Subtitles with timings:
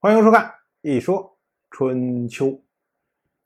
[0.00, 0.44] 欢迎收看
[0.82, 1.36] 《一说
[1.72, 2.46] 春秋》。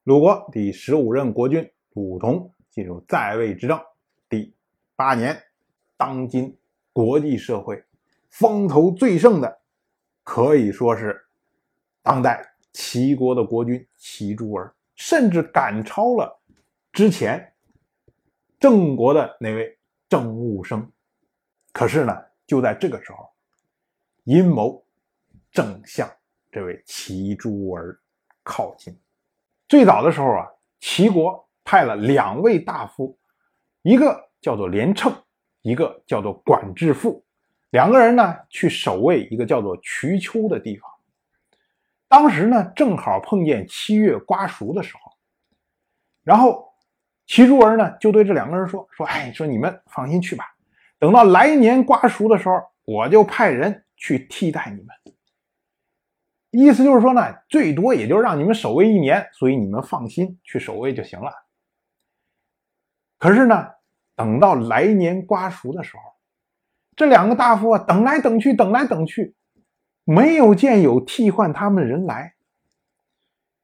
[0.02, 3.80] 鲁国第十五任国君鲁同进入在位执政
[4.28, 4.54] 第
[4.94, 5.42] 八年，
[5.96, 6.54] 当今
[6.92, 7.82] 国际社会
[8.28, 9.62] 风头最盛的，
[10.24, 11.24] 可以说是
[12.02, 16.38] 当代齐国的国君齐诸儿，甚至赶超了
[16.92, 17.54] 之前
[18.60, 20.86] 郑国的那位郑务生。
[21.72, 22.12] 可是呢，
[22.46, 23.26] 就在这个时候，
[24.24, 24.84] 阴谋
[25.50, 26.06] 正向。
[26.52, 27.98] 这位齐诸儿
[28.44, 28.94] 靠近。
[29.66, 30.46] 最早的时候啊，
[30.80, 33.18] 齐国派了两位大夫，
[33.80, 35.10] 一个叫做连称，
[35.62, 37.24] 一个叫做管至父，
[37.70, 40.90] 两个人呢去守卫一个叫做瞿丘的地方。
[42.06, 45.12] 当时呢，正好碰见七月瓜熟的时候，
[46.22, 46.70] 然后
[47.26, 50.44] 齐诸儿呢就对这两个人说：“说哎，说你们放心去吧，
[50.98, 54.88] 等到来年瓜熟的时候，我就派人去替代你们。”
[56.52, 61.32] 意思就是说呢，最多也就让你们守卫一年，所以你们放心去守卫就行了。
[63.18, 63.68] 可是呢，
[64.14, 66.02] 等到来年瓜熟的时候，
[66.94, 69.34] 这两个大夫啊，等来等去，等来等去，
[70.04, 72.34] 没有见有替换他们人来。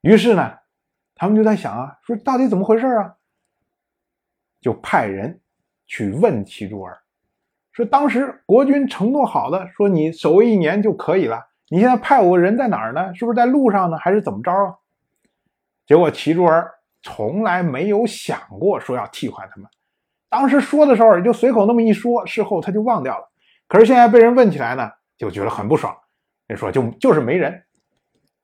[0.01, 0.59] 于是呢，
[1.15, 3.17] 他们就在想啊，说到底怎么回事啊？
[4.61, 5.41] 就派人
[5.87, 6.99] 去问齐珠儿，
[7.73, 11.48] 说当时国君承诺好的，说你守卫一年就可以了。
[11.71, 13.15] 你现在派我人在哪儿呢？
[13.15, 13.99] 是不是在路上呢？
[13.99, 14.75] 还是怎么着啊？
[15.87, 16.71] 结果齐珠儿
[17.03, 19.71] 从来没有想过说要替换他们，
[20.29, 23.29] 当时说的时候也就随口那么一说，事后他就忘掉了。
[23.67, 25.95] 可是现在被人问起来呢，就觉得很不爽。
[26.47, 27.63] 人说就就是没人。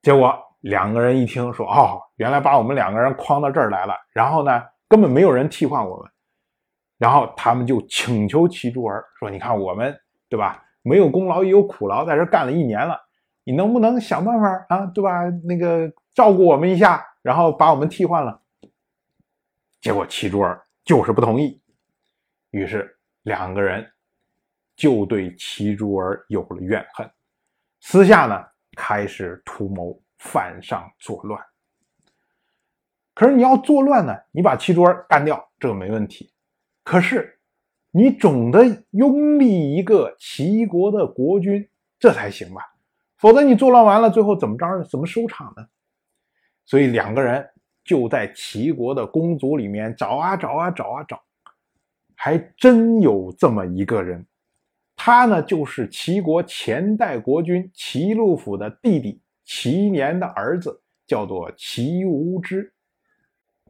[0.02, 6.10] 结果两个人一听说，哦，原来把我们两个人诓到这儿来了，然后呢，根本没有人替换我们，
[6.98, 9.94] 然后他们就请求齐珠儿说：“你看我们
[10.28, 10.62] 对吧？
[10.82, 13.00] 没有功劳也有苦劳，在这干了一年了。”
[13.44, 15.22] 你能不能想办法啊，对吧？
[15.44, 18.40] 那个照顾我们一下，然后把我们替换了。
[19.80, 21.60] 结果齐珠儿就是不同意，
[22.50, 23.86] 于是两个人
[24.74, 27.08] 就对齐珠儿有了怨恨，
[27.80, 28.42] 私下呢
[28.76, 31.38] 开始图谋犯上作乱。
[33.12, 36.32] 可是你要作乱呢，你把齐珠儿干掉，这个没问题。
[36.82, 37.38] 可是
[37.90, 41.68] 你总得拥立一个齐国的国君，
[41.98, 42.73] 这才行吧？
[43.24, 44.84] 否则你作乱完了，最后怎么着呢？
[44.84, 45.66] 怎么收场呢？
[46.66, 47.42] 所以两个人
[47.82, 51.18] 就在齐国的公族里面找啊找啊找啊找，
[52.14, 54.26] 还真有这么一个人，
[54.94, 62.70] 他呢就是齐国前代国君齐禄府的弟弟齐年的儿子，叫做齐无知。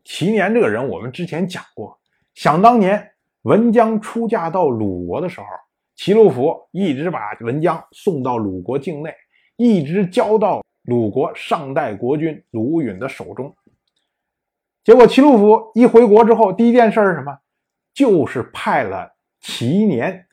[0.03, 1.97] 齐年这个人我们之前讲过，
[2.35, 3.09] 想当年
[3.43, 5.47] 文姜出嫁到鲁国的时候，
[5.95, 9.15] 齐禄府一直把文姜送到鲁国境内。
[9.57, 13.55] 一直交到鲁国上代国君鲁允的手中。
[14.83, 17.39] 结果齐禄府一回国之后，第一件事是什么？
[17.95, 19.11] 就是派了
[19.41, 20.27] 齐年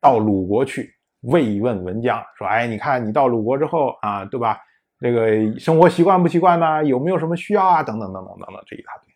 [0.00, 4.58] 到鲁国去慰问文姜，说：“哎，你看你到鲁国之后啊，对吧？
[5.00, 6.84] 这个生活习惯不习惯呢？
[6.84, 7.82] 有没有什么需要啊？
[7.82, 9.14] 等等等等等等，这一大堆。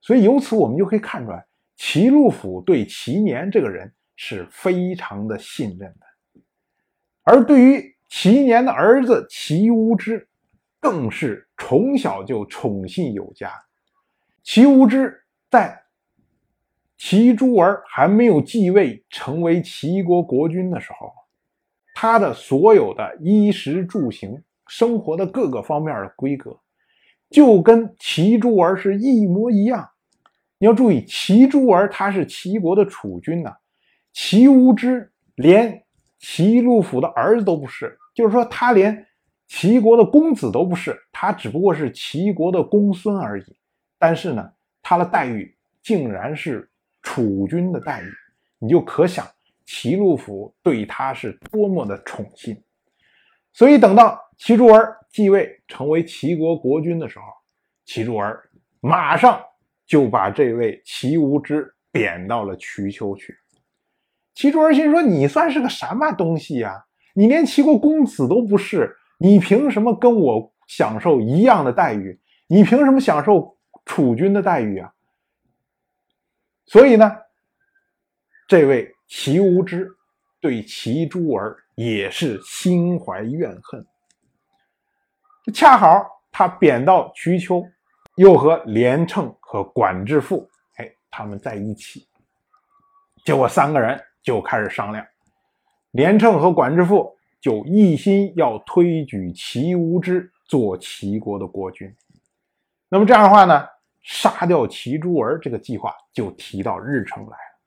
[0.00, 1.44] 所以由此我们就可以看出来，
[1.76, 6.40] 齐禄府对齐年这个人是非常的信任的，
[7.22, 7.91] 而对于。
[8.14, 10.28] 齐年的儿子齐无知，
[10.78, 13.50] 更是从小就宠信有加。
[14.42, 15.18] 齐无知
[15.50, 15.82] 在
[16.98, 21.10] 齐诸儿还没有继位成为齐国国君的时候，
[21.94, 26.60] 他的所有的衣食住行、生活的各个方面的规格，
[27.30, 29.88] 就跟齐诸儿是一模一样。
[30.58, 33.56] 你要注意，齐诸儿他是齐国的储君呐，
[34.12, 35.82] 齐无知连
[36.18, 37.98] 齐禄府的儿子都不是。
[38.14, 39.06] 就是说，他连
[39.48, 43.56] 齐国的公子都不是，他只不过是齐国的公孙而已。
[43.98, 44.52] 但是呢，
[44.82, 46.68] 他的待遇竟然是
[47.02, 48.12] 楚军的待遇，
[48.58, 49.26] 你就可想
[49.64, 52.60] 齐禄府对他是多么的宠信。
[53.52, 57.24] 所以，等到齐诸儿继位成为齐国国君的时候，
[57.84, 58.42] 齐诸儿
[58.80, 59.40] 马上
[59.86, 63.36] 就把这位齐无知贬到了瞿丘去。
[64.34, 66.82] 齐诸儿心说：“你算是个什么东西呀？”
[67.14, 72.18] 你连齐国公子都不是，你凭什么跟我享受一样的待遇？
[72.46, 74.92] 你凭什么享受楚君的待遇啊？
[76.66, 77.10] 所以呢，
[78.46, 79.88] 这位齐无知
[80.40, 83.84] 对齐诸儿也是心怀怨恨。
[85.52, 87.66] 恰好他贬到瞿丘，
[88.16, 92.06] 又和连称和管至父，哎，他们在一起，
[93.24, 95.04] 结果三个人就开始商量。
[95.92, 101.94] 连称和管之父就一心要推举齐无知做齐国的国君。
[102.88, 103.66] 那么这样的话呢，
[104.02, 107.58] 杀掉齐诸儿这个计划就提到日程来了。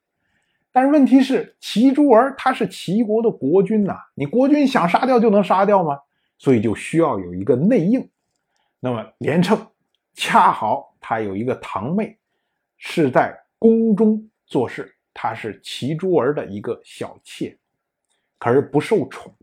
[0.70, 5.98] 但是问题是，齐诸儿他是齐国的国君呐，你国君想杀掉就能杀掉吗？
[6.38, 8.06] 所以就需要有一个内应。
[8.78, 9.66] 那么连称
[10.14, 12.18] 恰好他有一个堂妹，
[12.76, 17.56] 是在宫中做事，她是齐诸儿的一个小妾，
[18.38, 19.34] 可是不受宠。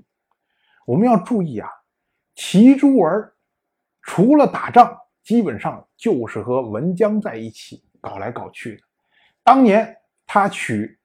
[0.85, 1.69] 我们要注意啊，
[2.35, 3.33] 齐诸儿
[4.01, 8.81] 除了打仗，基本上就是和文姜在一起搞来搞去的。
[9.43, 9.95] 当年
[10.27, 10.99] 他娶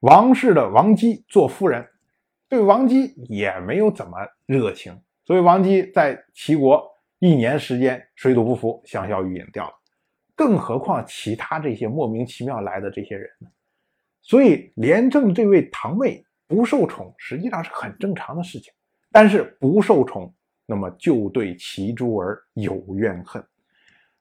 [0.00, 1.86] 王氏的王姬做夫人，
[2.48, 4.16] 对王姬也没有怎么
[4.46, 6.82] 热情，所以王姬在齐国
[7.18, 9.74] 一年时间水土不服，香消玉殒掉了。
[10.34, 13.48] 更何况其他这些莫名其妙来的这些人呢？
[14.22, 16.24] 所以廉政这位堂妹。
[16.50, 18.72] 不受宠实际上是很正常的事情，
[19.12, 20.34] 但是不受宠，
[20.66, 23.40] 那么就对齐诸儿有怨恨，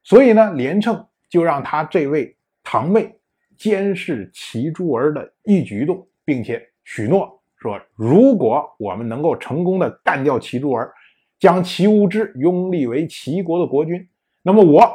[0.04, 3.18] 所以呢，连称就让他这位堂妹
[3.58, 10.94] 监视齐诸儿的一举一动，并且许诺说，如果我们能够成功的干掉齐诸儿，
[11.40, 14.08] 将齐无知拥立为齐国的国君，
[14.44, 14.88] 那么我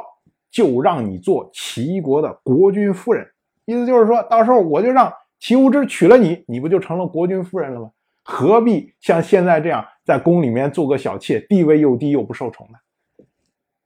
[0.49, 3.29] 就让你做齐国的国君夫人。
[3.65, 5.11] 意思就是说到时候我就让。
[5.45, 7.91] 齐无知娶了你，你不就成了国君夫人了吗？
[8.23, 12.79] 何必像现在这样在宫里面做个小妾，地位又低又不受宠呢？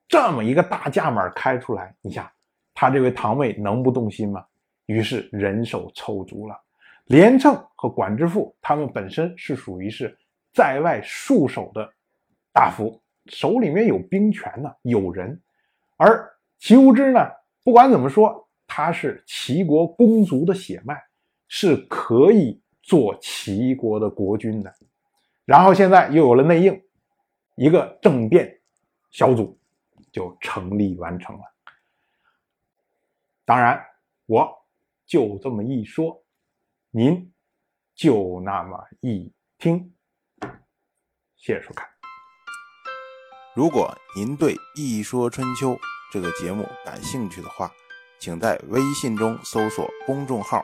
[0.08, 2.26] 这么一个大价码开出来，你想
[2.74, 4.42] 他这位堂妹能不动心吗？
[4.86, 6.58] 于是人手凑足了。
[7.08, 10.18] 连称和管之父他们本身是属于是
[10.54, 11.86] 在外戍守的
[12.54, 15.38] 大夫，手里面有兵权呢，有人。
[15.98, 16.26] 而
[16.58, 17.20] 齐无知呢，
[17.66, 20.98] 不管怎么说，他是齐国公族的血脉。
[21.52, 24.74] 是可以做齐国的国君的，
[25.46, 26.82] 然后现在又有了内应，
[27.56, 28.62] 一个政变
[29.10, 29.60] 小组
[30.12, 31.42] 就成立完成了。
[33.46, 33.84] 当然，
[34.28, 34.48] 我
[35.08, 36.24] 就这么一说，
[36.92, 37.34] 您
[37.96, 39.92] 就那么一听。
[41.36, 41.88] 谢谢收看。
[43.56, 45.72] 如果您对《一说春秋》
[46.12, 47.72] 这个节目感兴趣的话，
[48.20, 50.64] 请在微信中搜索公众号。